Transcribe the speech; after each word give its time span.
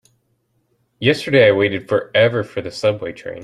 Yesterday 0.99 1.45
I 1.47 1.51
waited 1.51 1.87
forever 1.87 2.43
for 2.43 2.63
the 2.63 2.71
subway 2.71 3.13
train. 3.13 3.39